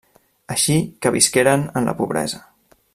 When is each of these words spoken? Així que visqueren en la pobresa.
Així 0.53 0.77
que 1.05 1.11
visqueren 1.17 1.67
en 1.81 1.91
la 1.91 1.97
pobresa. 2.01 2.45